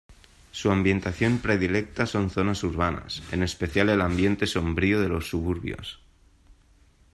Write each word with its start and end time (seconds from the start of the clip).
Su 0.49 0.71
ambientación 0.71 1.37
predilecta 1.37 2.07
son 2.07 2.31
zonas 2.31 2.63
urbanas, 2.63 3.21
en 3.31 3.43
especial 3.43 3.87
el 3.89 4.01
ambiente 4.01 4.47
sombrío 4.47 4.99
de 4.99 5.09
los 5.09 5.29
suburbios. 5.29 5.99